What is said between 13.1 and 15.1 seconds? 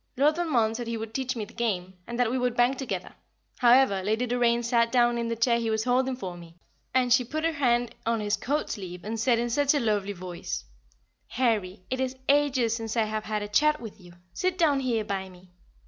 had a chat with you, sit down here